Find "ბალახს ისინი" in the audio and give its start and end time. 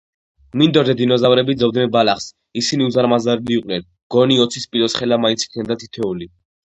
1.95-2.87